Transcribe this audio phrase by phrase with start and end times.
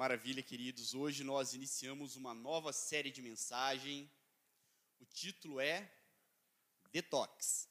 [0.00, 0.94] Maravilha, queridos.
[0.94, 4.10] Hoje nós iniciamos uma nova série de mensagem.
[4.98, 5.94] O título é
[6.90, 7.68] Detox.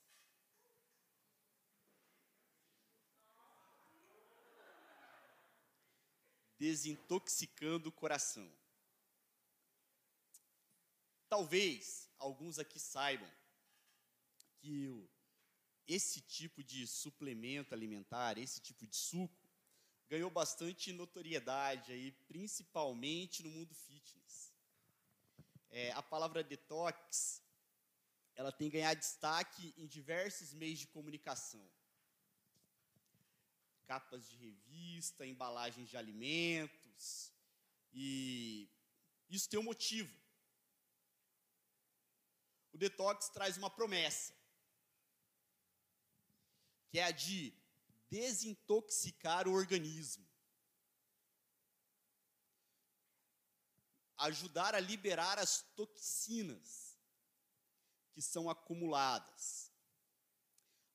[6.60, 8.48] Desintoxicando o coração.
[11.28, 13.32] Talvez alguns aqui saibam
[14.60, 15.10] que
[15.88, 19.39] esse tipo de suplemento alimentar, esse tipo de suco,
[20.10, 24.52] ganhou bastante notoriedade aí, principalmente no mundo fitness.
[25.70, 27.44] É, a palavra detox,
[28.36, 31.64] ela tem ganhado destaque em diversos meios de comunicação.
[33.86, 37.32] Capas de revista, embalagens de alimentos,
[37.94, 38.68] e
[39.30, 40.16] isso tem um motivo.
[42.74, 44.34] O detox traz uma promessa,
[46.90, 47.54] que é a de
[48.10, 50.28] desintoxicar o organismo.
[54.18, 57.00] Ajudar a liberar as toxinas
[58.12, 59.72] que são acumuladas.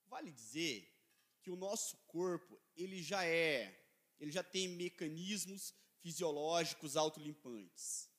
[0.06, 0.92] Vale dizer
[1.40, 3.82] que o nosso corpo, ele já é,
[4.20, 8.10] ele já tem mecanismos fisiológicos autolimpantes.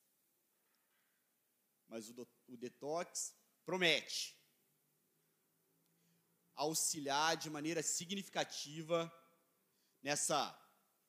[1.88, 4.36] Mas o, o detox promete
[6.56, 9.12] auxiliar de maneira significativa
[10.02, 10.40] nessa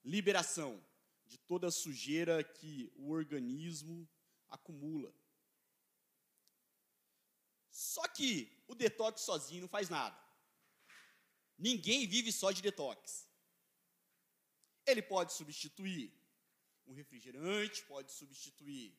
[0.05, 0.83] liberação
[1.27, 4.09] de toda a sujeira que o organismo
[4.49, 5.13] acumula.
[7.71, 10.19] Só que o detox sozinho não faz nada.
[11.59, 13.29] Ninguém vive só de detox.
[14.87, 16.13] Ele pode substituir
[16.87, 18.97] um refrigerante, pode substituir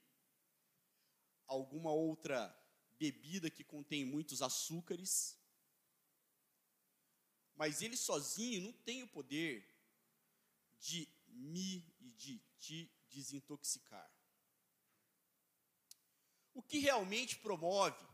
[1.47, 2.53] alguma outra
[2.99, 5.37] bebida que contém muitos açúcares,
[7.57, 9.67] mas ele sozinho não tem o poder
[10.79, 14.09] de me e de te desintoxicar.
[16.53, 18.05] O que realmente promove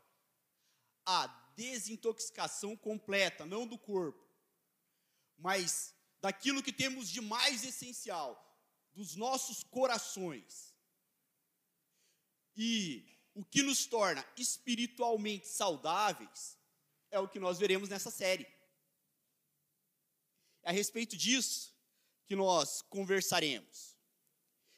[1.06, 4.26] a desintoxicação completa, não do corpo,
[5.38, 8.40] mas daquilo que temos de mais essencial,
[8.94, 10.74] dos nossos corações.
[12.56, 16.58] E o que nos torna espiritualmente saudáveis
[17.12, 18.48] é o que nós veremos nessa série.
[20.64, 21.76] É a respeito disso
[22.26, 23.98] que nós conversaremos.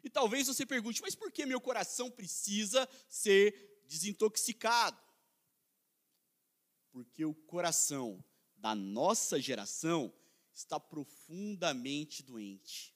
[0.03, 4.99] E talvez você pergunte, mas por que meu coração precisa ser desintoxicado?
[6.91, 8.23] Porque o coração
[8.55, 10.13] da nossa geração
[10.53, 12.95] está profundamente doente.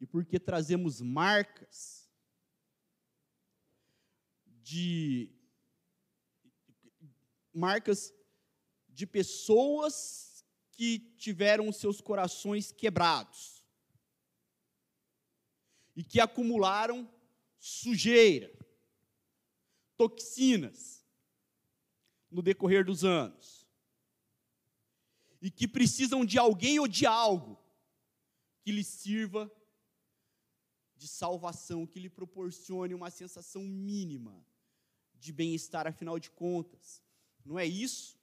[0.00, 2.10] E porque trazemos marcas
[4.46, 5.30] de
[7.52, 8.12] marcas
[8.88, 10.33] de pessoas
[10.76, 13.64] que tiveram seus corações quebrados
[15.94, 17.08] e que acumularam
[17.58, 18.52] sujeira,
[19.96, 21.06] toxinas
[22.30, 23.64] no decorrer dos anos
[25.40, 27.62] e que precisam de alguém ou de algo
[28.62, 29.50] que lhes sirva
[30.96, 34.44] de salvação, que lhe proporcione uma sensação mínima
[35.14, 37.02] de bem-estar, afinal de contas.
[37.44, 38.18] Não é isso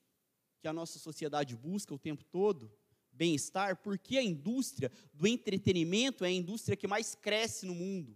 [0.61, 2.71] que a nossa sociedade busca o tempo todo,
[3.11, 8.15] bem-estar, porque a indústria do entretenimento é a indústria que mais cresce no mundo.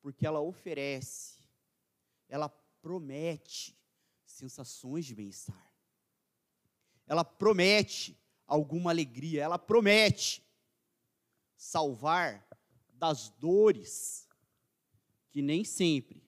[0.00, 1.38] Porque ela oferece,
[2.28, 2.48] ela
[2.80, 3.76] promete
[4.24, 5.72] sensações de bem-estar.
[7.06, 10.42] Ela promete alguma alegria, ela promete
[11.54, 12.46] salvar
[12.94, 14.26] das dores
[15.30, 16.26] que nem sempre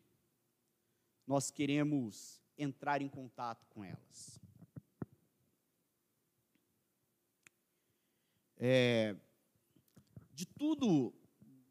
[1.27, 4.38] nós queremos entrar em contato com elas.
[8.59, 9.15] É,
[10.35, 11.15] de tudo,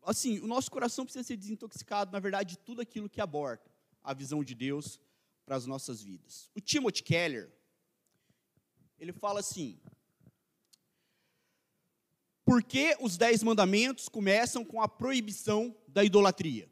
[0.03, 3.69] assim, o nosso coração precisa ser desintoxicado, na verdade, de tudo aquilo que aborta
[4.03, 4.99] a visão de Deus
[5.45, 6.49] para as nossas vidas.
[6.55, 7.51] O Timothy Keller,
[8.97, 9.79] ele fala assim:
[12.45, 16.71] por que os dez mandamentos começam com a proibição da idolatria?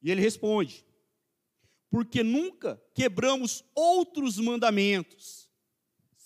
[0.00, 0.86] E ele responde:
[1.90, 5.49] porque nunca quebramos outros mandamentos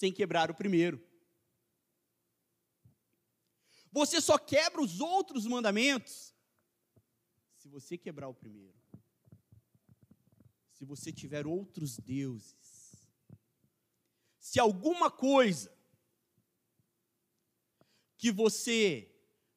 [0.05, 1.03] sem quebrar o primeiro.
[3.91, 6.35] Você só quebra os outros mandamentos
[7.57, 8.77] se você quebrar o primeiro.
[10.73, 13.09] Se você tiver outros deuses.
[14.39, 15.75] Se alguma coisa
[18.19, 19.11] que você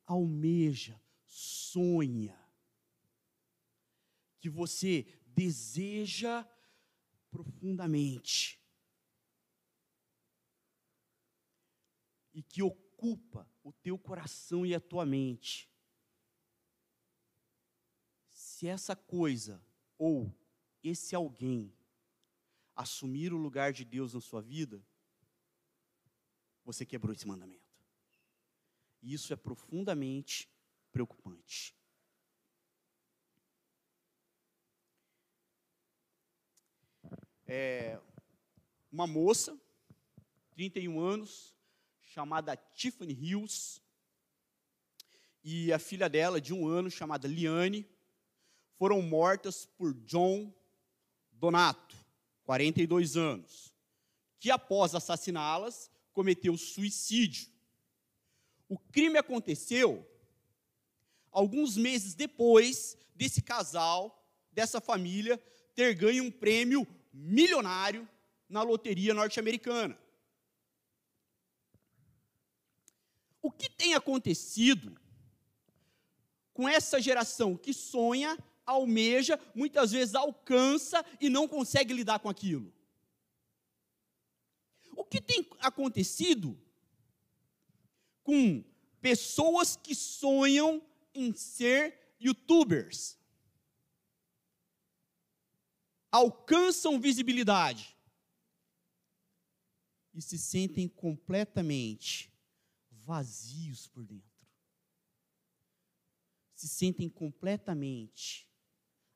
[0.05, 2.39] almeja, sonha,
[4.39, 6.47] que você deseja
[7.29, 8.65] profundamente,
[12.37, 15.67] e que ocupa o teu coração e a tua mente,
[18.29, 19.59] se essa coisa
[19.97, 20.31] ou
[20.83, 21.73] esse alguém
[22.75, 24.85] assumir o lugar de Deus na sua vida,
[26.63, 27.75] você quebrou esse mandamento.
[29.01, 30.47] E isso é profundamente
[30.91, 31.75] preocupante.
[37.47, 37.99] É,
[38.91, 39.59] uma moça,
[40.51, 41.56] 31 anos,
[42.17, 43.79] chamada Tiffany Hills,
[45.43, 47.87] e a filha dela, de um ano, chamada Liane,
[48.75, 50.51] foram mortas por John
[51.31, 51.95] Donato,
[52.43, 53.71] 42 anos,
[54.39, 57.49] que após assassiná-las, cometeu suicídio.
[58.67, 60.03] O crime aconteceu
[61.31, 65.37] alguns meses depois desse casal, dessa família,
[65.75, 68.09] ter ganho um prêmio milionário
[68.49, 69.95] na loteria norte-americana.
[73.47, 74.99] O que tem acontecido
[76.53, 82.73] com essa geração que sonha, almeja, muitas vezes alcança e não consegue lidar com aquilo?
[84.97, 86.59] O que tem acontecido
[88.21, 88.61] com
[88.99, 93.17] pessoas que sonham em ser youtubers?
[96.11, 97.95] Alcançam visibilidade
[100.13, 102.35] e se sentem completamente
[103.07, 104.45] vazios por dentro.
[106.53, 108.51] Se sentem completamente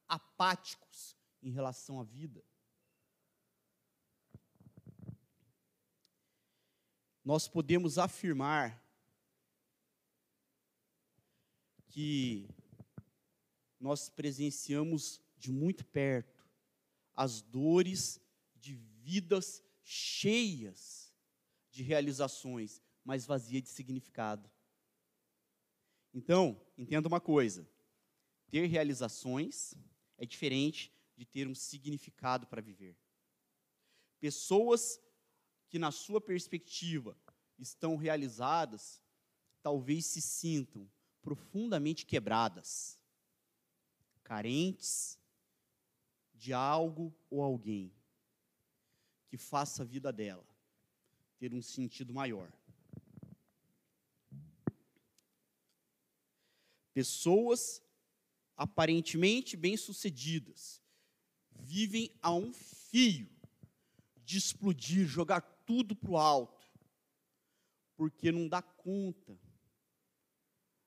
[0.08, 2.42] apáticos em relação à vida.
[7.22, 8.82] Nós podemos afirmar
[11.90, 12.48] que
[13.78, 16.48] nós presenciamos de muito perto
[17.14, 18.22] as dores
[18.56, 21.14] de vidas cheias
[21.70, 24.50] de realizações, mas vazia de significado.
[26.13, 27.68] Então, entenda uma coisa:
[28.50, 29.74] ter realizações
[30.18, 32.98] é diferente de ter um significado para viver.
[34.19, 35.00] Pessoas
[35.69, 37.18] que, na sua perspectiva,
[37.57, 39.01] estão realizadas,
[39.62, 40.89] talvez se sintam
[41.21, 43.00] profundamente quebradas,
[44.24, 45.18] carentes
[46.33, 47.94] de algo ou alguém
[49.27, 50.45] que faça a vida dela
[51.38, 52.51] ter um sentido maior.
[57.01, 57.81] Pessoas
[58.56, 60.83] aparentemente bem-sucedidas
[61.50, 63.27] vivem a um fio
[64.18, 66.68] de explodir, jogar tudo para o alto,
[67.95, 69.36] porque não dá conta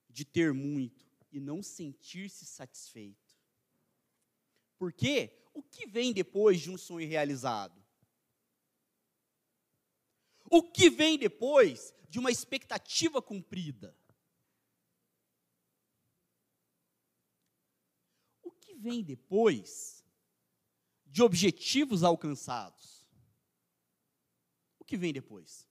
[0.09, 3.35] de ter muito e não sentir-se satisfeito.
[4.77, 7.83] Porque o que vem depois de um sonho realizado?
[10.49, 13.93] O que vem depois de uma expectativa cumprida?
[18.41, 20.03] O que vem depois
[21.05, 23.05] de objetivos alcançados?
[24.79, 25.67] O que vem depois?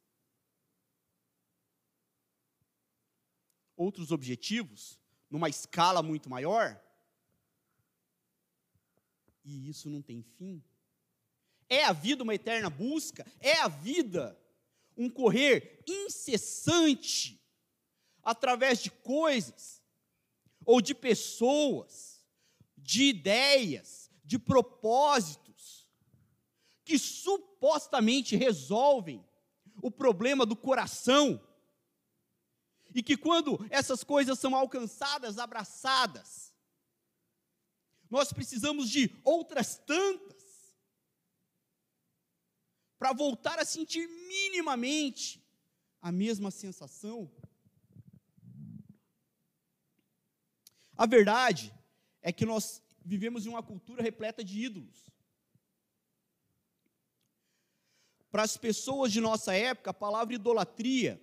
[3.76, 4.98] outros objetivos,
[5.30, 6.80] numa escala muito maior,
[9.44, 10.62] e isso não tem fim.
[11.68, 14.38] É a vida uma eterna busca, é a vida
[14.96, 17.40] um correr incessante
[18.22, 19.82] através de coisas,
[20.64, 22.13] ou de pessoas,
[22.84, 25.88] de ideias, de propósitos,
[26.84, 29.26] que supostamente resolvem
[29.82, 31.42] o problema do coração
[32.94, 36.54] e que quando essas coisas são alcançadas, abraçadas,
[38.10, 40.44] nós precisamos de outras tantas
[42.98, 45.42] para voltar a sentir minimamente
[46.02, 47.32] a mesma sensação.
[50.96, 51.74] A verdade
[52.24, 55.10] é que nós vivemos em uma cultura repleta de ídolos.
[58.30, 61.20] Para as pessoas de nossa época, a palavra idolatria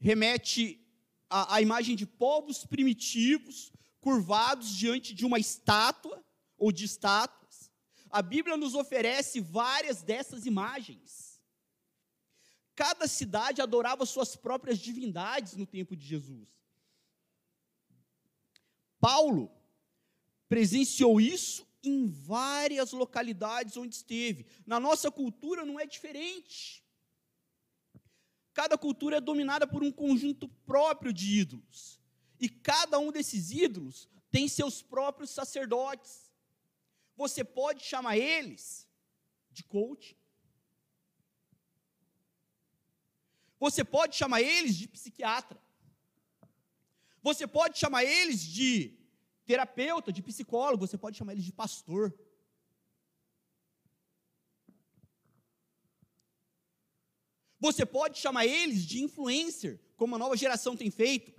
[0.00, 0.84] remete
[1.30, 6.22] à, à imagem de povos primitivos, curvados diante de uma estátua
[6.58, 7.70] ou de estátuas.
[8.10, 11.40] A Bíblia nos oferece várias dessas imagens.
[12.74, 16.63] Cada cidade adorava suas próprias divindades no tempo de Jesus.
[19.04, 19.52] Paulo
[20.48, 24.46] presenciou isso em várias localidades onde esteve.
[24.64, 26.82] Na nossa cultura não é diferente.
[28.54, 32.00] Cada cultura é dominada por um conjunto próprio de ídolos.
[32.40, 36.32] E cada um desses ídolos tem seus próprios sacerdotes.
[37.14, 38.88] Você pode chamar eles
[39.50, 40.16] de coach.
[43.60, 45.62] Você pode chamar eles de psiquiatra.
[47.24, 48.98] Você pode chamar eles de
[49.46, 52.14] terapeuta, de psicólogo, você pode chamar eles de pastor.
[57.58, 61.32] Você pode chamar eles de influencer, como a nova geração tem feito.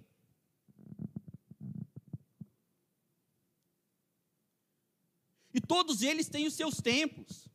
[5.53, 7.47] E todos eles têm os seus templos.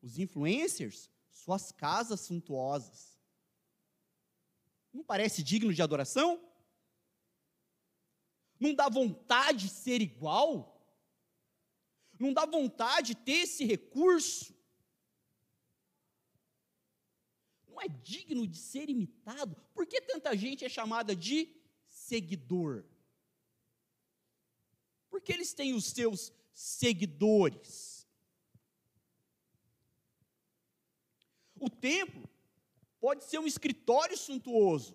[0.00, 3.18] Os influencers, suas casas suntuosas.
[4.92, 6.49] Não parece digno de adoração?
[8.60, 10.78] Não dá vontade de ser igual?
[12.18, 14.54] Não dá vontade de ter esse recurso?
[17.66, 19.56] Não é digno de ser imitado?
[19.72, 21.48] Por que tanta gente é chamada de
[21.88, 22.84] seguidor?
[25.08, 28.06] Porque eles têm os seus seguidores.
[31.58, 32.28] O templo
[33.00, 34.94] pode ser um escritório suntuoso.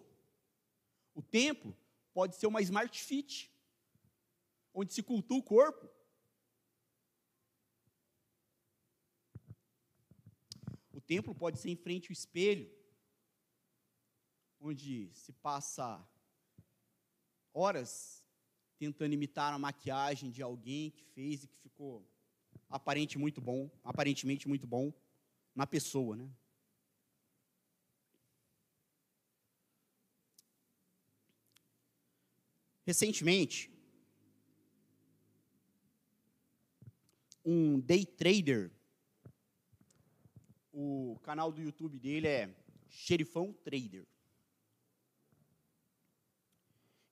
[1.15, 1.75] O templo
[2.13, 3.51] pode ser uma smart fit,
[4.75, 5.89] onde se cultua o corpo.
[10.93, 12.69] O templo pode ser em frente ao espelho,
[14.59, 16.05] onde se passa
[17.53, 18.21] horas
[18.77, 22.05] tentando imitar a maquiagem de alguém que fez e que ficou
[22.69, 24.91] aparente muito bom, aparentemente muito bom
[25.55, 26.29] na pessoa, né?
[32.85, 33.74] Recentemente,
[37.45, 38.71] um day trader,
[40.73, 42.55] o canal do YouTube dele é
[42.89, 44.05] Xerifão Trader.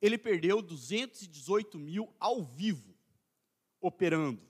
[0.04, 2.94] ele perdeu 218 mil ao vivo,
[3.80, 4.46] operando.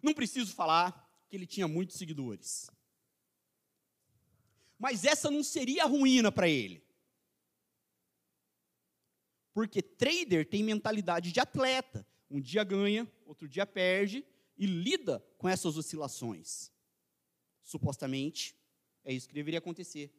[0.00, 2.70] Não preciso falar que ele tinha muitos seguidores.
[4.78, 6.80] Mas essa não seria a ruína para ele.
[9.52, 12.06] Porque trader tem mentalidade de atleta.
[12.30, 14.24] Um dia ganha, outro dia perde
[14.56, 16.70] e lida com essas oscilações.
[17.62, 18.54] Supostamente,
[19.04, 20.14] é isso que deveria acontecer.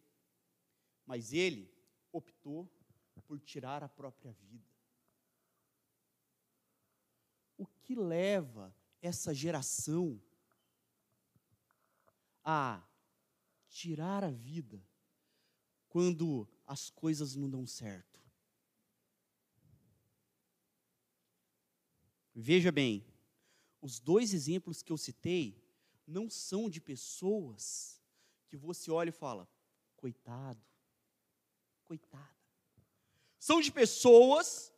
[1.05, 1.73] Mas ele
[2.11, 2.69] optou
[3.27, 4.69] por tirar a própria vida.
[7.57, 10.21] O que leva essa geração
[12.43, 12.85] a
[13.69, 14.83] tirar a vida
[15.87, 18.20] quando as coisas não dão certo?
[22.33, 23.05] Veja bem,
[23.81, 25.61] os dois exemplos que eu citei
[26.07, 28.01] não são de pessoas
[28.47, 29.49] que você olha e fala,
[29.95, 30.61] coitado,
[31.85, 32.35] coitada.
[33.39, 34.71] São de pessoas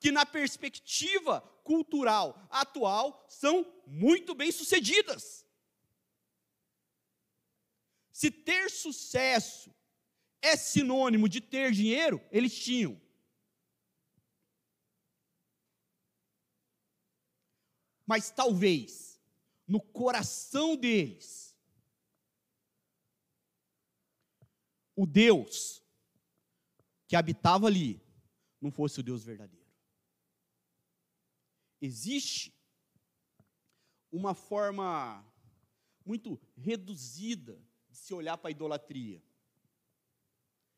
[0.00, 5.46] que, na perspectiva cultural atual, são muito bem-sucedidas.
[8.12, 9.74] Se ter sucesso
[10.40, 13.00] é sinônimo de ter dinheiro, eles tinham.
[18.06, 19.20] Mas talvez,
[19.66, 21.56] no coração deles,
[24.94, 25.82] o Deus
[27.06, 28.00] que habitava ali
[28.60, 29.64] não fosse o Deus verdadeiro.
[31.80, 32.54] Existe
[34.10, 35.24] uma forma
[36.04, 39.22] muito reduzida de se olhar para a idolatria.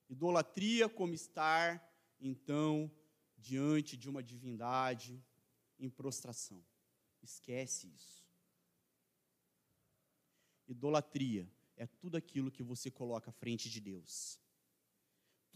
[0.08, 1.82] Idolatria como estar,
[2.20, 2.90] então,
[3.36, 5.22] diante de uma divindade
[5.78, 6.64] em prostração.
[7.26, 8.24] Esquece isso.
[10.66, 11.44] Idolatria
[11.76, 14.40] é tudo aquilo que você coloca à frente de Deus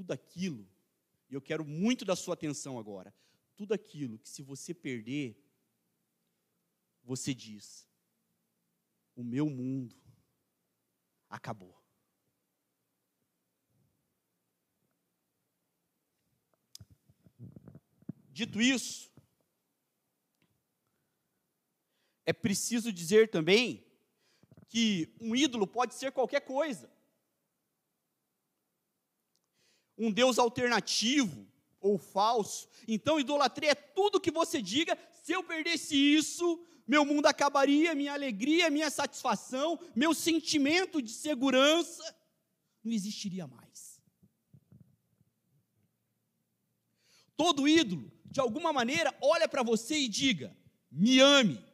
[0.01, 0.67] tudo aquilo,
[1.29, 3.15] e eu quero muito da sua atenção agora,
[3.55, 5.39] tudo aquilo que se você perder,
[7.03, 7.87] você diz:
[9.15, 9.95] o meu mundo
[11.29, 11.79] acabou.
[18.31, 19.10] Dito isso,
[22.31, 23.85] é preciso dizer também
[24.69, 26.89] que um ídolo pode ser qualquer coisa
[30.01, 31.47] um Deus alternativo
[31.79, 32.67] ou falso.
[32.89, 38.15] Então, idolatria é tudo que você diga: se eu perdesse isso, meu mundo acabaria, minha
[38.15, 42.03] alegria, minha satisfação, meu sentimento de segurança
[42.83, 44.01] não existiria mais.
[47.37, 50.57] Todo ídolo, de alguma maneira, olha para você e diga:
[50.91, 51.70] me ame.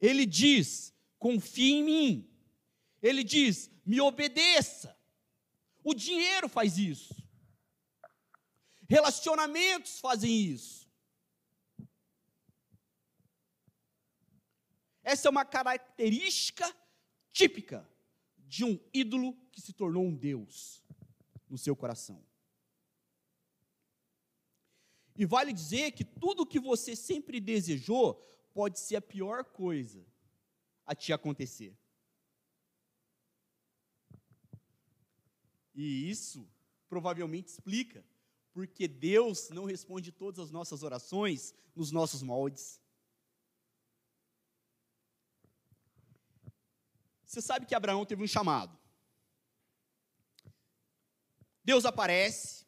[0.00, 2.30] Ele diz: confie em mim.
[3.02, 4.96] Ele diz: me obedeça.
[5.82, 7.14] O dinheiro faz isso.
[8.88, 10.88] Relacionamentos fazem isso.
[15.02, 16.64] Essa é uma característica
[17.32, 17.88] típica
[18.36, 20.82] de um ídolo que se tornou um Deus
[21.48, 22.24] no seu coração.
[25.16, 30.04] E vale dizer que tudo que você sempre desejou pode ser a pior coisa
[30.86, 31.76] a te acontecer.
[35.74, 36.48] E isso
[36.88, 38.04] provavelmente explica
[38.52, 42.80] porque Deus não responde todas as nossas orações nos nossos moldes.
[47.24, 48.76] Você sabe que Abraão teve um chamado.
[51.64, 52.66] Deus aparece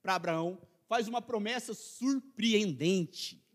[0.00, 3.45] para Abraão, faz uma promessa surpreendente.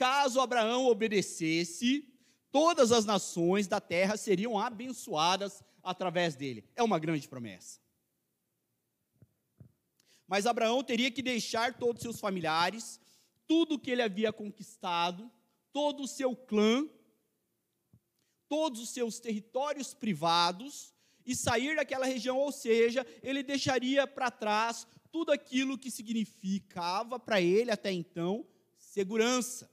[0.00, 2.10] Caso Abraão obedecesse,
[2.50, 6.64] todas as nações da terra seriam abençoadas através dele.
[6.74, 7.78] É uma grande promessa.
[10.26, 12.98] Mas Abraão teria que deixar todos os seus familiares,
[13.46, 15.30] tudo que ele havia conquistado,
[15.70, 16.88] todo o seu clã,
[18.48, 20.94] todos os seus territórios privados
[21.26, 27.38] e sair daquela região, ou seja, ele deixaria para trás tudo aquilo que significava para
[27.38, 28.46] ele até então
[28.78, 29.69] segurança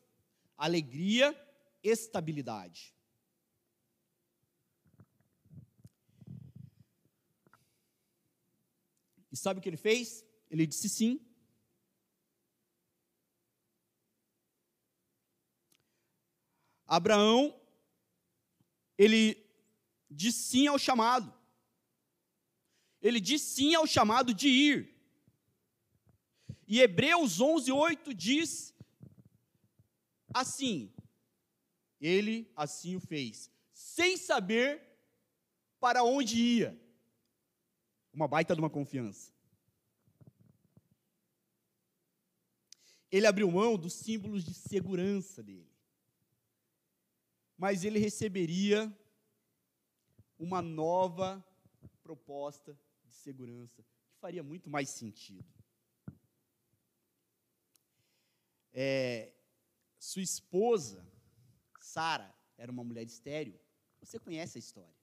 [0.58, 1.36] alegria,
[1.84, 2.96] estabilidade.
[9.32, 10.26] E sabe o que ele fez?
[10.50, 11.22] Ele disse sim.
[16.88, 17.60] Abraão,
[18.98, 19.46] ele
[20.10, 21.34] disse sim ao chamado.
[23.02, 24.98] Ele disse sim ao chamado de ir.
[26.66, 28.74] E Hebreus 11, 8 diz
[30.34, 30.94] assim.
[32.00, 34.82] Ele assim o fez, sem saber
[35.80, 36.80] para onde ia.
[38.14, 39.32] Uma baita de uma confiança.
[43.12, 45.72] Ele abriu mão dos símbolos de segurança dele.
[47.58, 48.96] Mas ele receberia
[50.38, 51.44] uma nova
[52.04, 55.46] proposta de segurança, que faria muito mais sentido.
[58.72, 59.34] É,
[60.00, 61.06] sua esposa,
[61.80, 63.60] Sara, era uma mulher estéril.
[64.00, 64.96] Você conhece a história.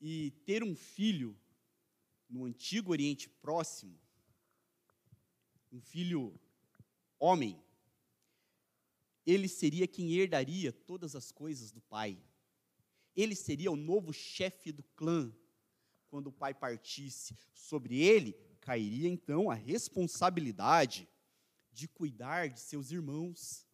[0.00, 1.38] E ter um filho
[2.28, 4.00] no antigo Oriente Próximo,
[5.70, 6.40] um filho
[7.18, 7.62] homem,
[9.26, 12.18] ele seria quem herdaria todas as coisas do pai.
[13.14, 15.32] Ele seria o novo chefe do clã
[16.08, 17.36] quando o pai partisse.
[17.52, 21.08] Sobre ele cairia então a responsabilidade
[21.72, 23.66] de cuidar de seus irmãos,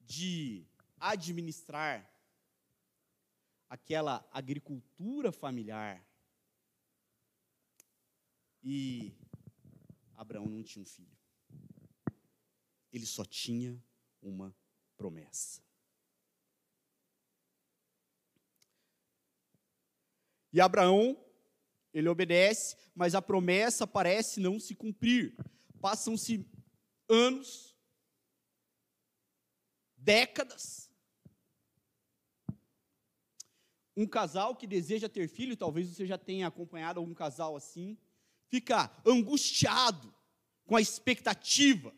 [0.00, 0.66] de
[0.98, 2.10] administrar
[3.68, 6.02] aquela agricultura familiar.
[8.62, 9.14] E
[10.16, 11.18] Abraão não tinha um filho.
[12.90, 13.78] Ele só tinha
[14.22, 14.56] uma
[14.96, 15.62] promessa.
[20.50, 21.21] E Abraão
[21.92, 25.34] ele obedece, mas a promessa parece não se cumprir.
[25.80, 26.46] Passam-se
[27.08, 27.76] anos,
[29.96, 30.90] décadas.
[33.96, 37.98] Um casal que deseja ter filho, talvez você já tenha acompanhado algum casal assim,
[38.48, 40.14] fica angustiado
[40.64, 41.94] com a expectativa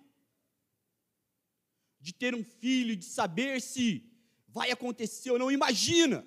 [2.00, 4.11] de ter um filho, de saber se
[4.48, 5.50] vai acontecer ou não.
[5.50, 6.26] Imagina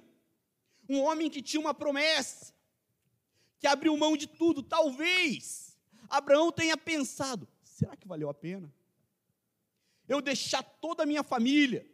[0.90, 2.54] um homem que tinha uma promessa,
[3.60, 4.62] que abriu mão de tudo.
[4.64, 5.78] Talvez
[6.10, 8.74] Abraão tenha pensado: será que valeu a pena?
[10.08, 11.90] Eu deixar toda a minha família.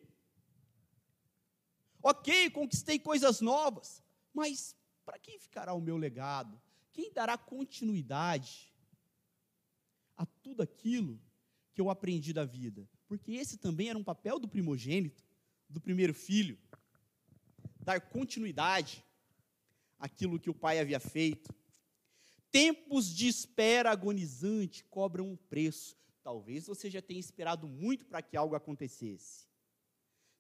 [2.02, 6.62] Ok, conquistei coisas novas, mas para quem ficará o meu legado?
[6.92, 8.72] Quem dará continuidade
[10.16, 11.20] a tudo aquilo
[11.74, 12.88] que eu aprendi da vida?
[13.08, 15.24] Porque esse também era um papel do primogênito,
[15.70, 16.60] do primeiro filho,
[17.80, 19.04] dar continuidade
[20.04, 21.56] aquilo que o pai havia feito.
[22.52, 25.98] Tempos de espera agonizante cobram um preço.
[26.22, 29.48] Talvez você já tenha esperado muito para que algo acontecesse.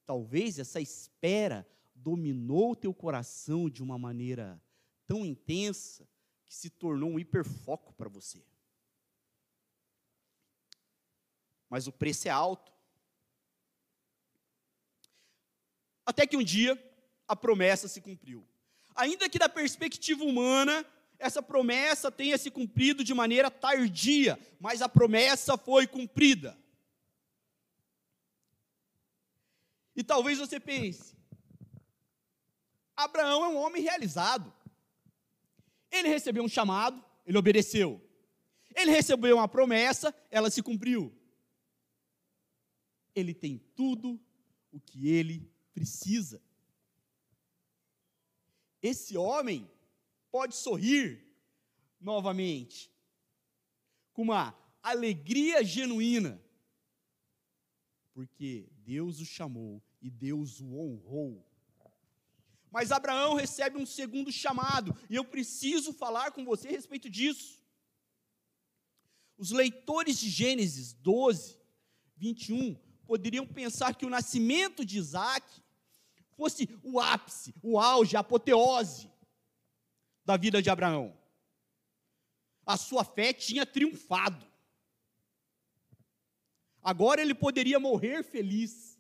[0.06, 4.62] Talvez essa espera dominou o teu coração de uma maneira
[5.08, 6.06] tão intensa
[6.46, 8.46] que se tornou um hiperfoco para você.
[11.70, 12.74] Mas o preço é alto.
[16.06, 16.78] Até que um dia
[17.26, 18.46] a promessa se cumpriu.
[18.96, 20.86] Ainda que da perspectiva humana,
[21.18, 26.58] essa promessa tenha se cumprido de maneira tardia, mas a promessa foi cumprida.
[29.96, 31.16] E talvez você pense:
[32.96, 34.54] Abraão é um homem realizado.
[35.92, 38.02] Ele recebeu um chamado, ele obedeceu.
[38.76, 41.16] Ele recebeu uma promessa, ela se cumpriu.
[43.16, 44.20] Ele tem tudo
[44.72, 46.42] o que ele precisa.
[48.84, 49.72] Esse homem
[50.30, 51.26] pode sorrir
[52.02, 52.92] novamente,
[54.12, 56.44] com uma alegria genuína,
[58.14, 61.48] porque Deus o chamou e Deus o honrou.
[62.70, 67.64] Mas Abraão recebe um segundo chamado, e eu preciso falar com você a respeito disso.
[69.38, 71.58] Os leitores de Gênesis 12,
[72.18, 75.63] 21, poderiam pensar que o nascimento de Isaac
[76.36, 79.12] fosse o ápice, o auge, a apoteose
[80.26, 81.18] da vida de Abraão.
[82.66, 84.46] A sua fé tinha triunfado.
[86.82, 89.00] Agora ele poderia morrer feliz.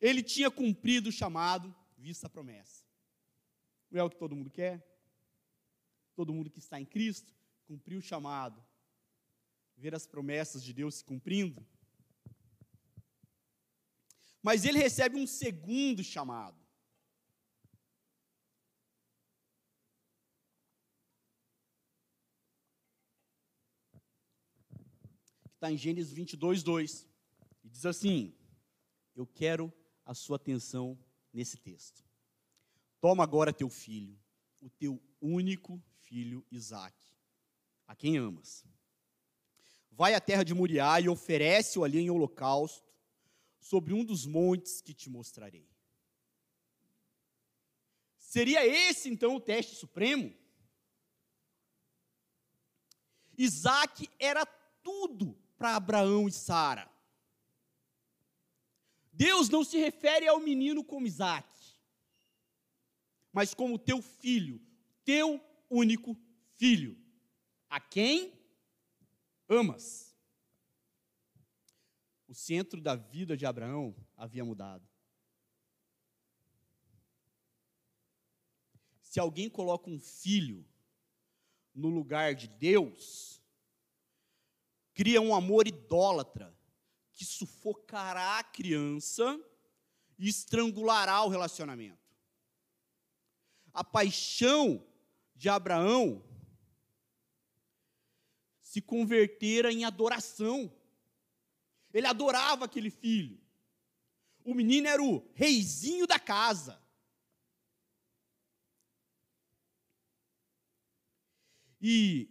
[0.00, 2.84] Ele tinha cumprido o chamado, vista a promessa.
[3.90, 4.84] Não é o que todo mundo quer?
[6.14, 7.34] Todo mundo que está em Cristo
[7.66, 8.64] cumpriu o chamado,
[9.76, 11.64] ver as promessas de Deus se cumprindo.
[14.42, 16.56] Mas ele recebe um segundo chamado.
[25.54, 27.08] Está em Gênesis 22, 2.
[27.64, 28.32] E diz assim:
[29.14, 29.72] Eu quero
[30.04, 30.96] a sua atenção
[31.32, 32.04] nesse texto.
[33.00, 34.18] Toma agora teu filho,
[34.60, 37.12] o teu único filho Isaque,
[37.86, 38.64] a quem amas.
[39.90, 42.87] Vai à terra de Moriá e oferece-o ali em holocausto
[43.60, 45.68] sobre um dos montes que te mostrarei.
[48.16, 50.34] Seria esse então o teste supremo?
[53.36, 54.44] Isaac era
[54.82, 56.90] tudo para Abraão e Sara.
[59.12, 61.48] Deus não se refere ao menino como Isaac,
[63.32, 64.60] mas como teu filho,
[65.04, 66.16] teu único
[66.56, 66.96] filho,
[67.68, 68.32] a quem
[69.48, 70.07] amas
[72.28, 74.86] o centro da vida de Abraão havia mudado.
[79.00, 80.64] Se alguém coloca um filho
[81.74, 83.42] no lugar de Deus,
[84.92, 86.54] cria um amor idólatra
[87.14, 89.40] que sufocará a criança
[90.18, 91.98] e estrangulará o relacionamento.
[93.72, 94.86] A paixão
[95.34, 96.22] de Abraão
[98.60, 100.70] se convertera em adoração.
[101.98, 103.40] Ele adorava aquele filho.
[104.44, 106.80] O menino era o reizinho da casa.
[111.80, 112.30] E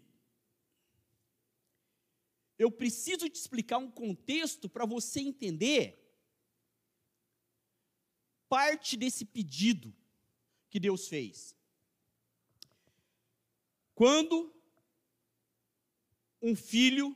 [2.57, 6.01] eu preciso te explicar um contexto para você entender
[8.47, 9.93] parte desse pedido
[10.69, 11.57] que Deus fez.
[13.93, 14.55] Quando
[16.41, 17.13] um filho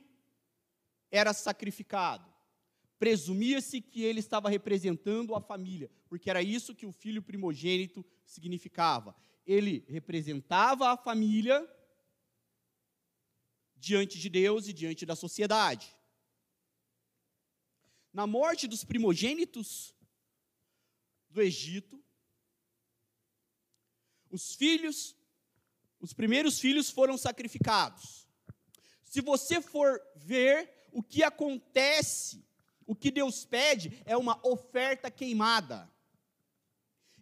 [1.10, 2.31] era sacrificado,
[3.02, 9.12] presumia-se que ele estava representando a família, porque era isso que o filho primogênito significava.
[9.44, 11.68] Ele representava a família
[13.74, 15.92] diante de Deus e diante da sociedade.
[18.12, 19.92] Na morte dos primogênitos
[21.28, 22.00] do Egito,
[24.30, 25.16] os filhos,
[25.98, 28.28] os primeiros filhos foram sacrificados.
[29.02, 32.46] Se você for ver o que acontece
[32.86, 35.90] o que Deus pede é uma oferta queimada.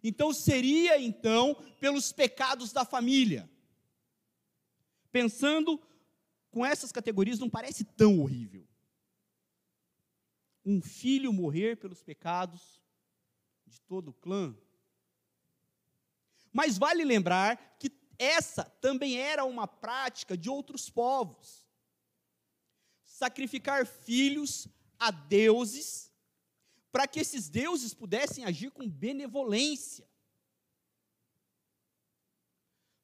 [0.03, 3.49] Então seria então pelos pecados da família.
[5.11, 5.81] Pensando
[6.49, 8.67] com essas categorias não parece tão horrível.
[10.65, 12.81] Um filho morrer pelos pecados
[13.65, 14.55] de todo o clã.
[16.51, 21.65] Mas vale lembrar que essa também era uma prática de outros povos.
[23.03, 24.67] Sacrificar filhos
[25.01, 26.13] a deuses,
[26.91, 30.07] para que esses deuses pudessem agir com benevolência.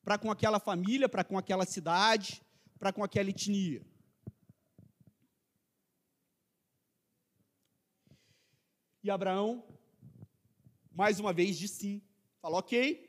[0.03, 2.45] Para com aquela família, para com aquela cidade,
[2.77, 3.83] para com aquela etnia.
[9.03, 9.67] E Abraão,
[10.91, 12.01] mais uma vez, disse sim.
[12.39, 13.07] Falou, ok.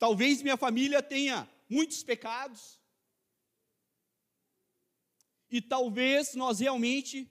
[0.00, 2.80] Talvez minha família tenha muitos pecados,
[5.54, 7.30] e talvez nós realmente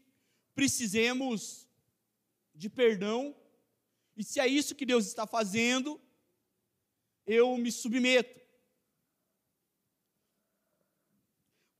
[0.55, 1.67] precisemos
[2.55, 3.35] de perdão.
[4.15, 5.99] E se é isso que Deus está fazendo,
[7.25, 8.39] eu me submeto.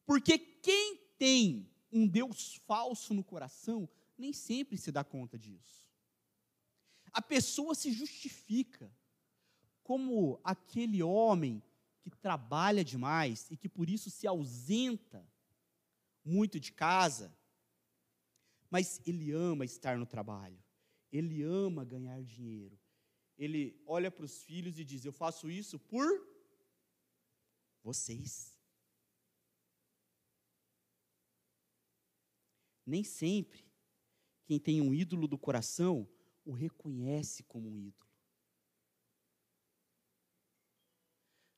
[0.06, 5.88] Porque quem tem um Deus falso no coração, nem sempre se dá conta disso.
[7.14, 8.94] A pessoa se justifica,
[9.82, 11.64] como aquele homem
[12.02, 15.26] que trabalha demais e que por isso se ausenta
[16.24, 17.36] muito de casa,
[18.70, 20.62] mas ele ama estar no trabalho,
[21.12, 22.80] ele ama ganhar dinheiro.
[23.38, 26.08] Ele olha para os filhos e diz: Eu faço isso por
[27.84, 28.58] vocês.
[32.86, 33.66] Nem sempre
[34.46, 36.08] quem tem um ídolo do coração
[36.46, 38.12] o reconhece como um ídolo.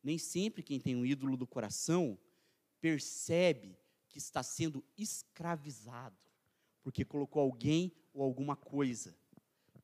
[0.03, 2.19] Nem sempre quem tem um ídolo do coração
[2.79, 3.75] percebe
[4.15, 6.15] que está sendo escravizado,
[6.81, 9.13] porque colocou alguém ou alguma coisa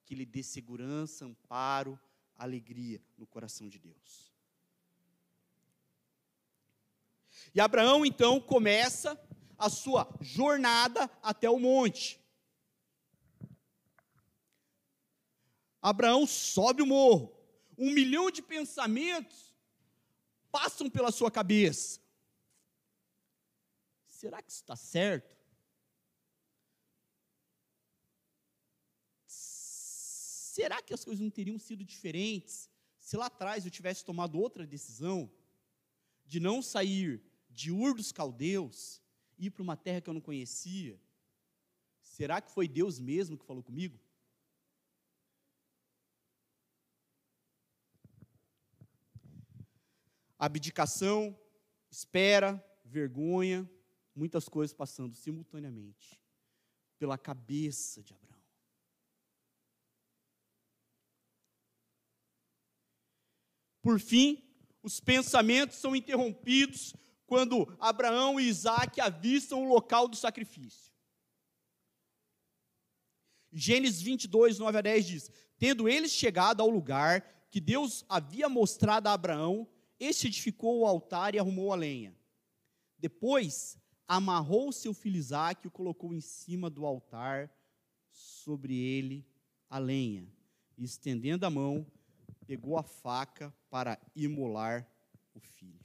[0.06, 2.00] que lhe dê segurança, amparo,
[2.38, 4.32] alegria no coração de Deus.
[7.54, 9.22] E Abraão então começa
[9.58, 12.17] a sua jornada até o monte.
[15.82, 17.38] Abraão sobe o morro.
[17.78, 19.54] Um milhão de pensamentos
[20.50, 22.00] passam pela sua cabeça.
[24.21, 25.36] Será que isso está certo?
[29.25, 34.67] Será que as coisas não teriam sido diferentes se lá atrás eu tivesse tomado outra
[34.67, 35.19] decisão
[36.23, 39.01] de não sair de Ur dos Caldeus
[39.39, 41.01] ir para uma terra que eu não conhecia?
[41.99, 43.99] Será que foi Deus mesmo que falou comigo?
[50.38, 51.36] Abdicação,
[51.89, 53.67] espera, vergonha,
[54.15, 56.19] muitas coisas passando simultaneamente
[56.97, 58.41] pela cabeça de Abraão.
[63.82, 64.43] Por fim,
[64.84, 66.95] os pensamentos são interrompidos
[67.26, 70.91] quando Abraão e Isaac avistam o local do sacrifício.
[73.52, 79.08] Gênesis 22, 9 a 10 diz: Tendo eles chegado ao lugar que Deus havia mostrado
[79.08, 79.67] a Abraão,
[80.00, 82.15] este edificou o altar e arrumou a lenha.
[82.97, 83.78] Depois,
[84.12, 87.50] amarrou seu filho Isaac e o colocou em cima do altar,
[88.12, 89.26] sobre ele
[89.69, 90.28] a lenha.
[90.78, 91.88] E estendendo a mão,
[92.45, 94.86] pegou a faca para imolar
[95.34, 95.80] o filho.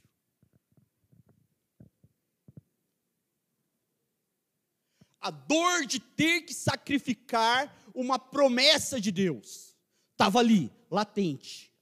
[5.19, 9.75] a dor de ter que sacrificar uma promessa de Deus.
[10.11, 11.73] Estava ali, latente,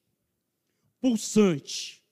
[0.99, 2.03] pulsante.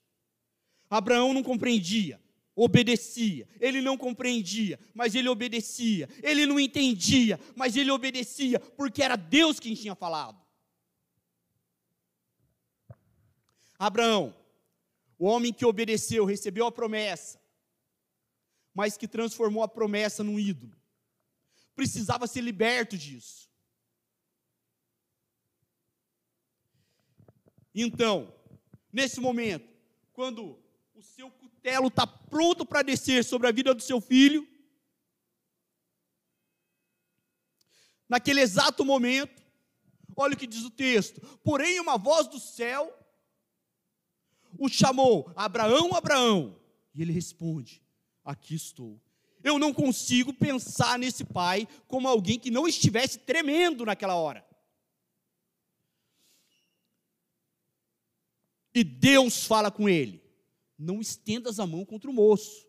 [0.88, 2.20] Abraão não compreendia,
[2.54, 3.48] obedecia.
[3.60, 6.08] Ele não compreendia, mas ele obedecia.
[6.22, 10.42] Ele não entendia, mas ele obedecia, porque era Deus quem tinha falado.
[13.78, 14.34] Abraão,
[15.18, 17.40] o homem que obedeceu, recebeu a promessa,
[18.72, 20.74] mas que transformou a promessa num ídolo
[21.74, 23.50] precisava ser liberto disso.
[27.74, 28.32] Então,
[28.92, 29.68] nesse momento,
[30.12, 30.62] quando
[30.94, 31.30] o seu
[31.64, 34.46] cutelo está pronto para descer sobre a vida do seu filho,
[38.06, 39.42] naquele exato momento,
[40.14, 42.92] olha o que diz o texto: porém, uma voz do céu
[44.58, 46.60] o chamou: Abraão, Abraão.
[46.94, 47.82] E ele responde:
[48.22, 49.00] Aqui estou.
[49.42, 54.46] Eu não consigo pensar nesse pai como alguém que não estivesse tremendo naquela hora.
[58.74, 60.23] E Deus fala com ele:
[60.78, 62.68] Não estendas a mão contra o moço,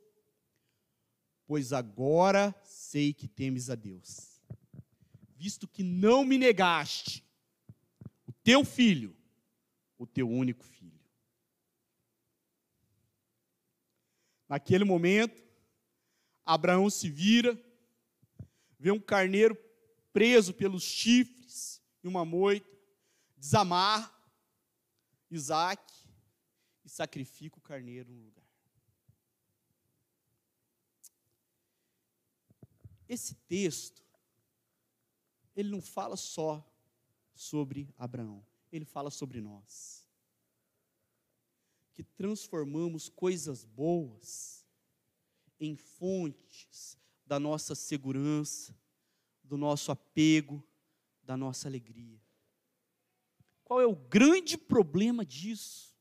[1.48, 4.42] pois agora sei que temes a Deus,
[5.36, 7.24] visto que não me negaste
[8.28, 9.16] o teu filho,
[9.98, 11.00] o teu único filho.
[14.48, 15.44] Naquele momento,
[16.46, 17.60] Abraão se vira,
[18.78, 19.58] vê um carneiro
[20.14, 22.70] preso pelos chifres e uma moita,
[23.36, 24.12] desamarra
[25.32, 25.95] Isaac
[26.96, 28.48] sacrifica o carneiro no lugar.
[33.08, 34.02] Esse texto,
[35.54, 36.66] ele não fala só
[37.34, 40.08] sobre Abraão, ele fala sobre nós.
[41.94, 44.66] Que transformamos coisas boas
[45.60, 48.74] em fontes da nossa segurança,
[49.44, 50.66] do nosso apego,
[51.22, 52.22] da nossa alegria.
[53.66, 55.95] Qual é o grande problema disso?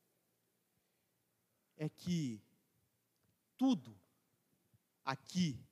[1.84, 2.40] É que
[3.58, 3.94] tudo
[5.04, 5.62] aqui,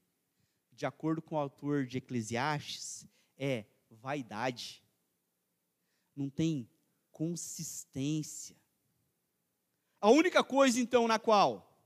[0.70, 3.07] de acordo com o autor de Eclesiastes,
[3.38, 4.85] é vaidade.
[6.14, 6.68] Não tem
[7.11, 8.55] consistência.
[10.03, 11.83] A única coisa, então, na qual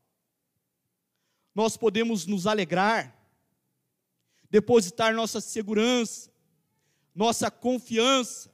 [1.54, 3.16] nós podemos nos alegrar,
[4.50, 6.32] depositar nossa segurança,
[7.14, 8.52] nossa confiança.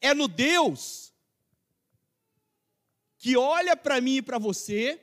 [0.00, 1.09] É no Deus
[3.20, 4.98] que olha para mim e para você,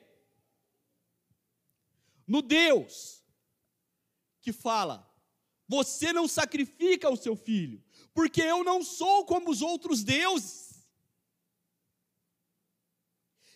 [2.25, 3.23] no Deus
[4.41, 5.07] que fala:
[5.67, 7.81] você não sacrifica o seu filho,
[8.15, 10.65] porque eu não sou como os outros deuses.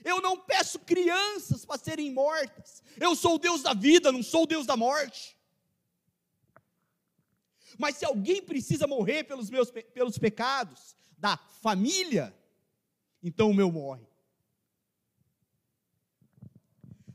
[0.03, 2.83] Eu não peço crianças para serem mortas.
[2.99, 5.37] Eu sou o Deus da vida, não sou o Deus da morte.
[7.79, 12.35] Mas se alguém precisa morrer pelos meus pelos pecados da família,
[13.23, 14.10] então o meu morre.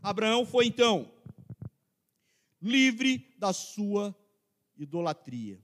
[0.06, 1.12] Abraão foi então
[2.62, 4.16] livre da sua
[4.76, 5.60] idolatria.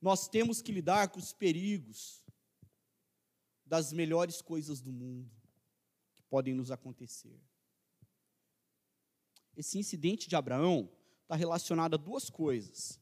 [0.00, 2.24] Nós temos que lidar com os perigos
[3.62, 5.30] das melhores coisas do mundo
[6.14, 7.38] que podem nos acontecer.
[9.54, 10.90] Esse incidente de Abraão
[11.24, 12.98] está relacionado a duas coisas.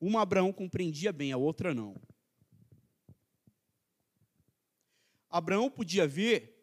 [0.00, 1.94] Uma Abraão compreendia bem, a outra não.
[5.36, 6.54] Abraão podia ver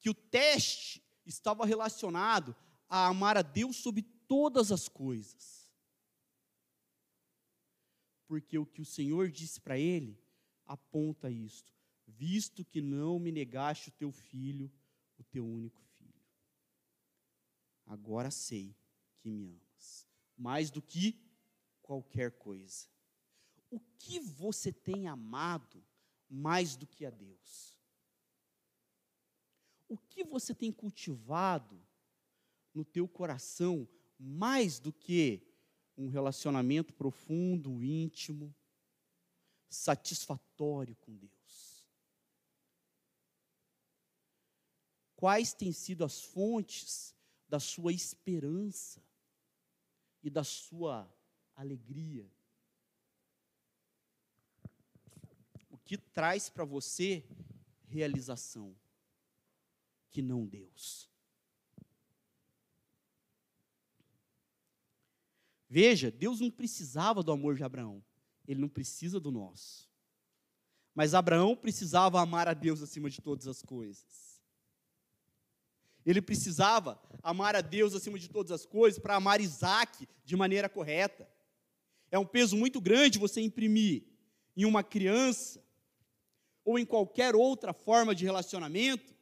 [0.00, 2.56] que o teste estava relacionado
[2.88, 5.70] a amar a Deus sobre todas as coisas.
[8.26, 10.18] Porque o que o Senhor disse para ele
[10.64, 11.74] aponta isto:
[12.06, 14.72] visto que não me negaste o teu filho,
[15.18, 16.24] o teu único filho.
[17.84, 18.74] Agora sei
[19.18, 21.20] que me amas, mais do que
[21.82, 22.88] qualquer coisa.
[23.70, 25.84] O que você tem amado
[26.30, 27.75] mais do que a Deus?
[30.16, 31.78] Que você tem cultivado
[32.72, 33.86] no teu coração
[34.18, 35.46] mais do que
[35.94, 38.56] um relacionamento profundo, íntimo,
[39.68, 41.86] satisfatório com Deus?
[45.14, 47.14] Quais têm sido as fontes
[47.46, 49.02] da sua esperança
[50.22, 51.14] e da sua
[51.54, 52.26] alegria?
[55.68, 57.22] O que traz para você
[57.86, 58.74] realização
[60.16, 61.10] que não Deus?
[65.68, 68.02] Veja, Deus não precisava do amor de Abraão
[68.46, 69.88] ele não precisa do nosso.
[70.94, 74.40] Mas Abraão precisava amar a Deus acima de todas as coisas.
[76.04, 80.68] Ele precisava amar a Deus acima de todas as coisas para amar Isaac de maneira
[80.68, 81.28] correta.
[82.10, 84.04] É um peso muito grande você imprimir
[84.56, 85.62] em uma criança
[86.64, 89.15] ou em qualquer outra forma de relacionamento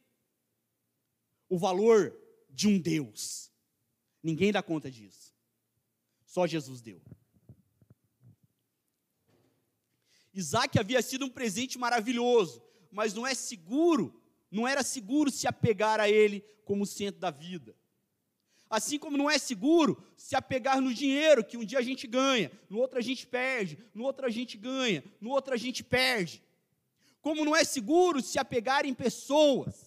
[1.49, 2.15] o valor
[2.49, 3.51] de um Deus.
[4.21, 5.33] Ninguém dá conta disso.
[6.25, 7.01] Só Jesus deu.
[10.33, 15.99] Isaac havia sido um presente maravilhoso, mas não é seguro, não era seguro se apegar
[15.99, 17.75] a ele como centro da vida.
[18.69, 22.51] Assim como não é seguro se apegar no dinheiro que um dia a gente ganha,
[22.69, 26.43] no outro a gente perde, no outro a gente ganha, no outro a gente perde.
[27.21, 29.84] Como não é seguro se apegar em pessoas,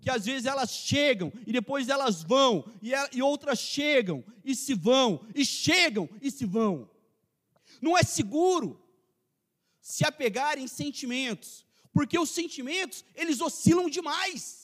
[0.00, 4.74] que às vezes elas chegam e depois elas vão, e, e outras chegam e se
[4.74, 6.90] vão, e chegam e se vão.
[7.80, 8.80] Não é seguro
[9.80, 14.60] se apegar em sentimentos, porque os sentimentos, eles oscilam demais.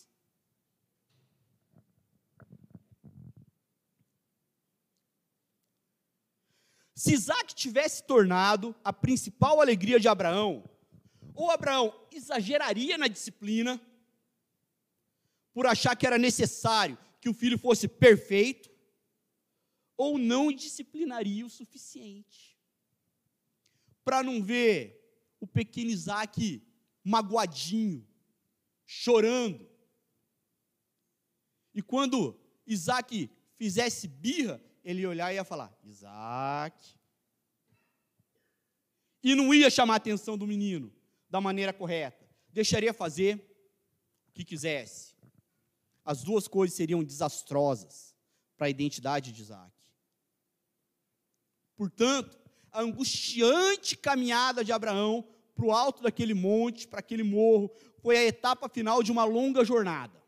[6.95, 10.65] Se Isaac tivesse tornado a principal alegria de Abraão,
[11.35, 13.79] ou Abraão exageraria na disciplina,
[15.57, 18.71] por achar que era necessário que o filho fosse perfeito,
[19.97, 22.59] ou não disciplinaria o suficiente.
[24.05, 25.03] Para não ver
[25.41, 26.63] o pequeno Isaac
[27.03, 28.07] magoadinho,
[28.85, 29.67] chorando.
[31.73, 36.95] E quando Isaac fizesse birra, ele ia olhar e ia falar: Isaac.
[39.23, 40.95] E não ia chamar a atenção do menino
[41.31, 42.29] da maneira correta.
[42.51, 43.37] Deixaria fazer
[44.29, 45.16] o que quisesse.
[46.07, 48.15] As duas coisas seriam desastrosas
[48.57, 49.73] para a identidade de Isaac.
[51.77, 52.39] Portanto,
[52.71, 58.25] a angustiante caminhada de Abraão para o alto daquele monte, para aquele morro, foi a
[58.25, 60.23] etapa final de uma longa jornada.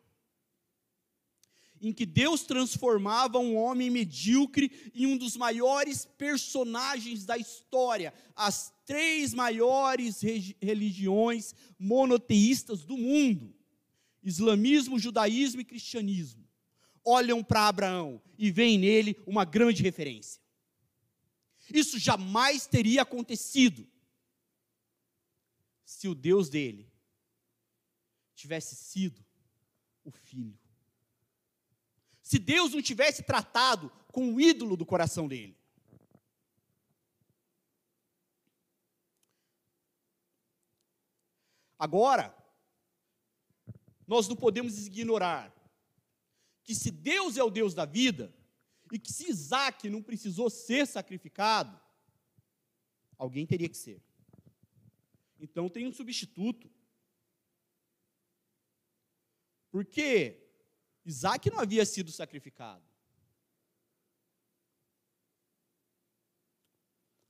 [1.81, 8.12] Em que Deus transformava um homem medíocre em um dos maiores personagens da história.
[8.35, 10.20] As três maiores
[10.61, 13.55] religiões monoteístas do mundo:
[14.23, 16.47] islamismo, judaísmo e cristianismo.
[17.05, 20.41] Olham para Abraão e veem nele uma grande referência.
[21.73, 23.87] Isso jamais teria acontecido
[25.85, 26.91] se o Deus dele
[28.35, 29.25] tivesse sido
[30.05, 30.59] o filho.
[32.23, 35.57] Se Deus não tivesse tratado com o ídolo do coração dele.
[41.79, 42.37] Agora,
[44.09, 45.54] nós não podemos ignorar
[46.64, 48.34] que se Deus é o Deus da vida,
[48.90, 51.78] e que se Isaac não precisou ser sacrificado,
[53.18, 54.02] alguém teria que ser.
[55.38, 56.70] Então tem um substituto.
[59.70, 60.42] Porque
[61.04, 62.82] Isaac não havia sido sacrificado.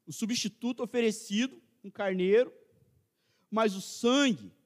[0.06, 2.52] O substituto oferecido, um carneiro,
[3.50, 4.56] mas o sangue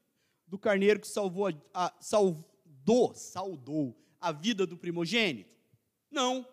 [0.52, 5.56] do carneiro que salvou a, a, saudou a vida do primogênito?
[6.10, 6.46] Não.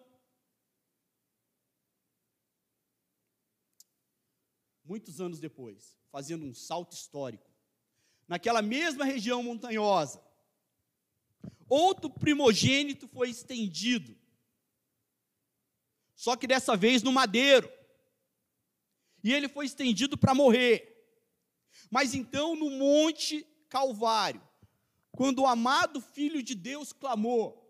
[4.85, 7.51] Muitos anos depois, fazendo um salto histórico,
[8.25, 10.23] naquela mesma região montanhosa,
[11.67, 14.17] outro primogênito foi estendido,
[16.15, 17.69] só que dessa vez no madeiro,
[19.21, 20.85] e ele foi estendido para morrer.
[21.91, 24.41] Mas então no Monte Calvário,
[25.11, 27.69] quando o amado Filho de Deus clamou: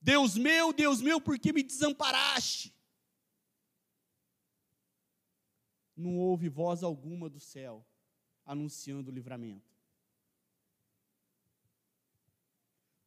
[0.00, 2.74] Deus meu, Deus meu, por que me desamparaste?
[5.96, 7.84] Não houve voz alguma do céu
[8.44, 9.74] anunciando o livramento.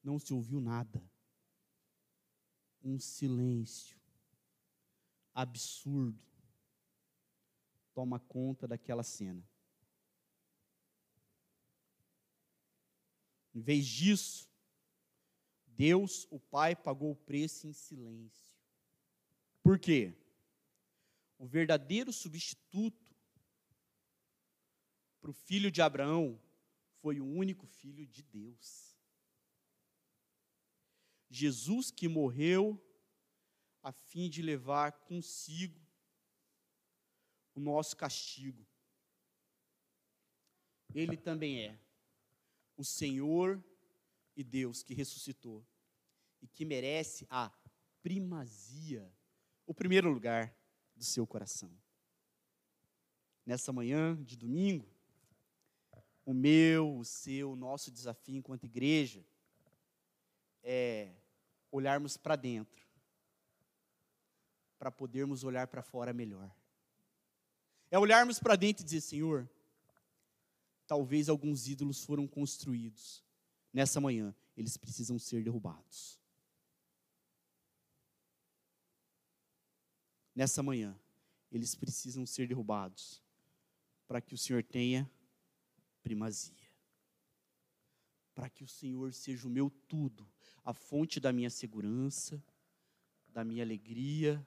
[0.04, 1.02] Não se ouviu nada.
[2.84, 4.00] Um silêncio
[5.34, 6.20] absurdo
[7.94, 9.48] toma conta daquela cena.
[13.60, 14.50] Em vez disso,
[15.68, 18.56] Deus, o Pai, pagou o preço em silêncio.
[19.62, 20.14] Por quê?
[21.38, 23.14] O verdadeiro substituto
[25.20, 26.42] para o filho de Abraão
[27.02, 28.98] foi o único filho de Deus.
[31.30, 32.82] Jesus que morreu
[33.84, 35.86] a fim de levar consigo
[37.54, 38.66] o nosso castigo.
[40.96, 41.89] Ele também é
[42.80, 43.62] o Senhor
[44.38, 45.62] e Deus que ressuscitou
[46.42, 47.52] e que merece a
[48.02, 49.14] primazia,
[49.68, 50.56] o primeiro lugar
[50.96, 51.70] do seu coração.
[53.46, 54.88] Nessa manhã de domingo,
[56.26, 59.26] o meu, o seu, o nosso desafio enquanto igreja
[60.64, 61.12] é
[61.70, 62.88] olharmos para dentro,
[64.78, 66.50] para podermos olhar para fora melhor.
[67.92, 69.50] É olharmos para dentro e dizer: Senhor,
[70.90, 73.24] talvez alguns ídolos foram construídos.
[73.72, 76.20] Nessa manhã, eles precisam ser derrubados.
[80.34, 81.00] Nessa manhã,
[81.52, 83.22] eles precisam ser derrubados
[84.08, 85.08] para que o Senhor tenha
[86.02, 86.56] primazia.
[88.34, 90.28] Para que o Senhor seja o meu tudo,
[90.66, 92.44] a fonte da minha segurança,
[93.28, 94.44] da minha alegria,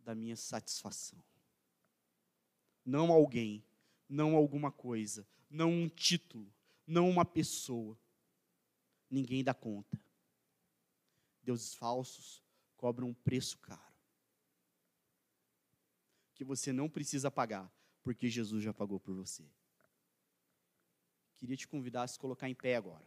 [0.00, 1.22] da minha satisfação.
[2.84, 3.64] Não alguém,
[4.08, 5.24] não alguma coisa,
[5.54, 6.52] não um título,
[6.86, 7.96] não uma pessoa.
[9.08, 9.98] Ninguém dá conta.
[11.42, 12.42] Deuses falsos
[12.76, 13.94] cobram um preço caro.
[16.34, 19.48] Que você não precisa pagar, porque Jesus já pagou por você.
[21.36, 23.06] Queria te convidar a se colocar em pé agora.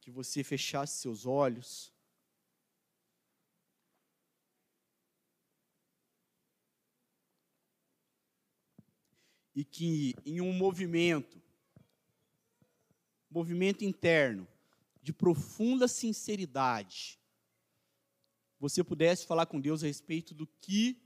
[0.00, 1.93] Que você fechasse seus olhos.
[9.54, 11.40] E que em um movimento,
[13.30, 14.46] movimento interno,
[15.02, 17.18] de profunda sinceridade,
[18.58, 20.98] você pudesse falar com Deus a respeito do que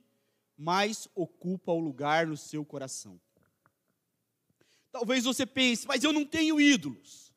[0.57, 3.20] mais ocupa o lugar no seu coração.
[4.90, 7.32] Talvez você pense, mas eu não tenho ídolos.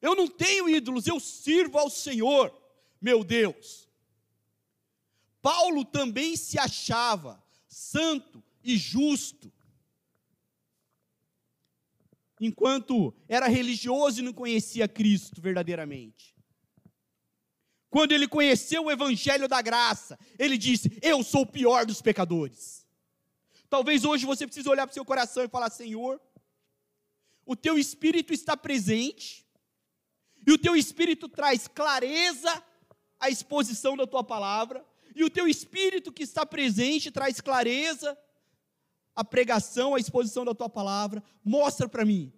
[0.00, 2.56] Eu não tenho ídolos, eu sirvo ao Senhor,
[3.00, 3.88] meu Deus.
[5.42, 9.52] Paulo também se achava santo e justo.
[12.40, 16.36] Enquanto era religioso e não conhecia Cristo verdadeiramente.
[17.90, 22.86] Quando ele conheceu o Evangelho da Graça, ele disse: Eu sou o pior dos pecadores.
[23.68, 26.20] Talvez hoje você precise olhar para o seu coração e falar: Senhor,
[27.46, 29.46] o teu espírito está presente,
[30.46, 32.62] e o teu espírito traz clareza
[33.18, 34.84] à exposição da tua palavra,
[35.14, 38.16] e o teu espírito que está presente traz clareza
[39.18, 42.32] a pregação, a exposição da tua palavra, mostra para mim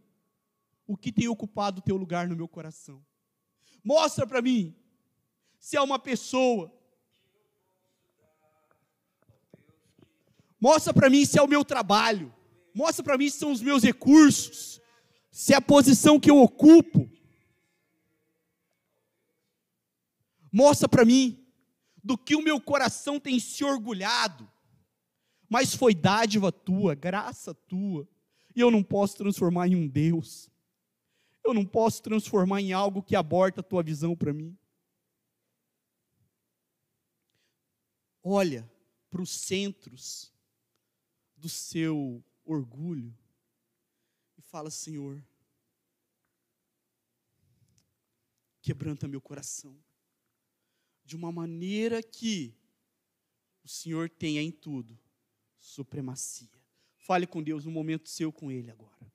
[0.86, 3.04] o que tem ocupado o teu lugar no meu coração.
[3.84, 4.74] Mostra para mim
[5.58, 6.72] se é uma pessoa.
[10.58, 12.34] Mostra para mim se é o meu trabalho.
[12.74, 14.80] Mostra para mim se são os meus recursos.
[15.30, 17.10] Se é a posição que eu ocupo.
[20.50, 21.46] Mostra para mim
[22.02, 24.50] do que o meu coração tem se orgulhado
[25.50, 28.08] mas foi dádiva tua, graça tua,
[28.54, 30.48] e eu não posso transformar em um Deus.
[31.42, 34.56] Eu não posso transformar em algo que aborta a tua visão para mim.
[38.22, 38.70] Olha
[39.10, 40.32] para os centros
[41.36, 43.12] do seu orgulho
[44.38, 45.20] e fala: Senhor,
[48.62, 49.76] quebranta meu coração,
[51.04, 52.54] de uma maneira que
[53.64, 54.96] o Senhor tenha em tudo
[55.60, 56.48] supremacia.
[56.96, 59.12] Fale com Deus no momento seu com Ele agora.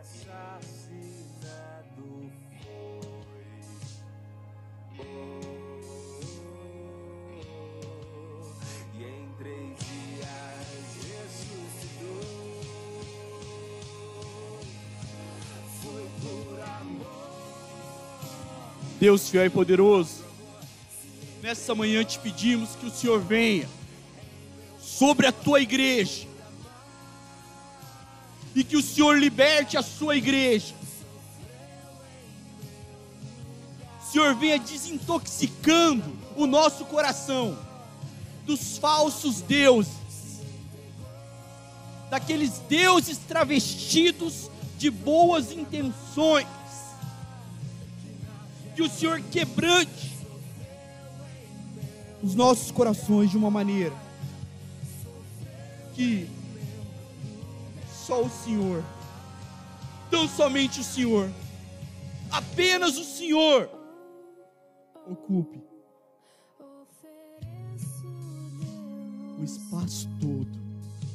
[0.00, 0.30] Assassinado
[2.62, 3.42] foi.
[8.94, 10.68] e em três dias
[11.02, 12.22] ressuscitou.
[15.82, 17.06] Foi por amor.
[19.00, 20.24] Deus fiel e poderoso,
[21.42, 23.68] nessa manhã te pedimos que o Senhor venha
[24.80, 26.27] sobre a tua igreja
[28.58, 30.74] e que o Senhor liberte a sua igreja.
[34.10, 37.56] Senhor venha desintoxicando o nosso coração
[38.44, 39.92] dos falsos deuses,
[42.10, 46.48] daqueles deuses travestidos de boas intenções.
[48.74, 50.16] Que o Senhor quebrante
[52.20, 53.94] os nossos corações de uma maneira
[55.94, 56.28] que
[58.08, 58.82] só o Senhor,
[60.10, 61.30] tão somente o Senhor,
[62.30, 63.68] apenas o Senhor,
[65.06, 65.62] ocupe
[69.38, 70.48] o espaço todo,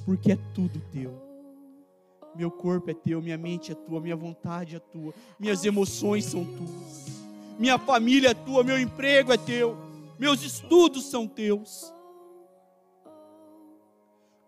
[0.06, 1.20] porque é tudo teu.
[2.36, 6.46] Meu corpo é teu, minha mente é tua, minha vontade é tua, minhas emoções são
[6.46, 7.08] tuas,
[7.58, 9.76] minha família é tua, meu emprego é teu,
[10.20, 11.92] meus estudos são teus.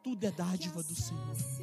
[0.03, 1.54] Tudo é dádiva do Senhor.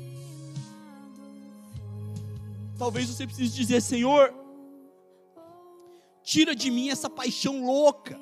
[2.83, 4.35] Talvez você precise dizer: Senhor,
[6.21, 8.19] tira de mim essa paixão louca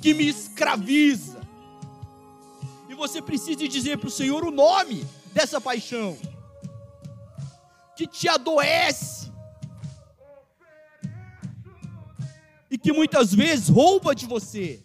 [0.00, 1.38] que me escraviza.
[2.88, 6.16] E você precisa dizer para o Senhor o nome dessa paixão
[7.94, 9.30] que te adoece
[12.70, 14.82] e que muitas vezes rouba de você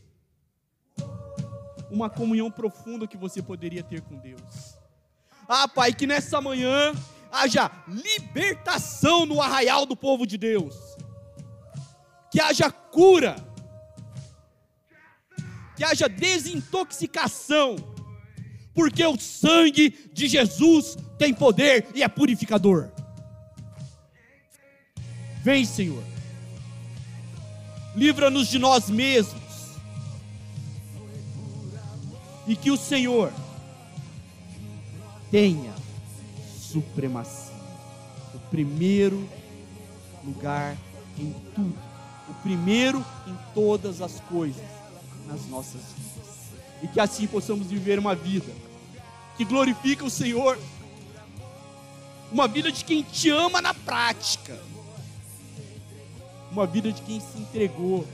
[1.89, 4.77] uma comunhão profunda que você poderia ter com Deus.
[5.47, 6.93] Ah, Pai, que nessa manhã
[7.33, 10.75] haja libertação no arraial do povo de Deus,
[12.31, 13.35] que haja cura,
[15.75, 17.75] que haja desintoxicação,
[18.75, 22.91] porque o sangue de Jesus tem poder e é purificador.
[25.41, 26.03] Vem, Senhor,
[27.95, 29.41] livra-nos de nós mesmos,
[32.45, 33.33] e que o Senhor
[35.31, 35.72] tenha
[36.73, 37.53] supremacia.
[38.33, 39.29] O primeiro
[40.25, 40.75] lugar
[41.17, 41.77] em tudo.
[42.27, 44.63] O primeiro em todas as coisas
[45.27, 46.33] nas nossas vidas.
[46.81, 48.51] E que assim possamos viver uma vida
[49.37, 50.57] que glorifica o Senhor.
[52.31, 54.59] Uma vida de quem te ama na prática.
[56.51, 58.07] Uma vida de quem se entregou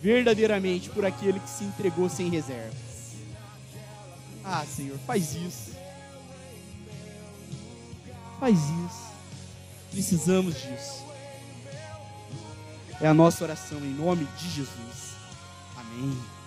[0.00, 2.88] verdadeiramente por aquele que se entregou sem reservas.
[4.44, 5.77] Ah, Senhor, faz isso.
[8.38, 9.08] Faz isso.
[9.90, 11.04] Precisamos disso.
[13.00, 15.14] É a nossa oração em nome de Jesus.
[15.76, 16.37] Amém.